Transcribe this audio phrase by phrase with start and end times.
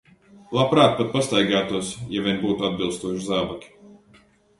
[0.59, 3.71] Labprāt pat pastaigātos, ja vien būtu atbilstoši zābaki.